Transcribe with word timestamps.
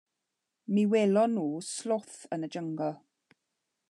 Mi 0.73 0.83
welon 0.93 1.35
nhw 1.35 1.45
sloth 1.73 2.17
yn 2.37 2.49
y 2.51 2.53
jyngl. 2.57 2.93